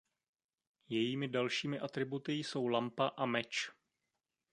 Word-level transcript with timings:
Jejími 0.89 1.27
dalšími 1.27 1.79
atributy 1.79 2.33
jsou 2.33 2.67
lampa 2.67 3.07
a 3.07 3.25
meč. 3.25 3.69